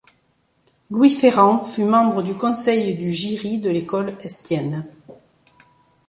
Louis 0.89 1.11
Ferrand 1.11 1.63
fut 1.63 1.83
membre 1.83 2.23
du 2.23 2.33
conseil 2.33 2.89
et 2.89 2.93
du 2.95 3.11
jyry 3.11 3.59
de 3.59 3.69
l'Ecole 3.69 4.17
Estienne. 4.21 4.87